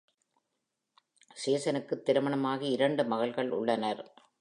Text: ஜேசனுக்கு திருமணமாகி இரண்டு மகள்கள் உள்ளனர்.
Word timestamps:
ஜேசனுக்கு 1.43 2.01
திருமணமாகி 2.01 2.67
இரண்டு 2.69 3.05
மகள்கள் 3.05 3.51
உள்ளனர். 3.51 4.03